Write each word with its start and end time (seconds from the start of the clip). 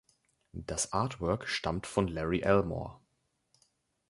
Das 0.57 0.93
Artwork 0.93 1.47
stammt 1.47 1.85
von 1.85 2.07
Larry 2.07 2.39
Elmore. 2.41 2.99